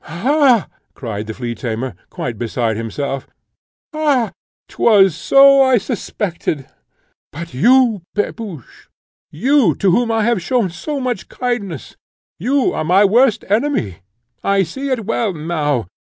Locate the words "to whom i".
9.75-10.23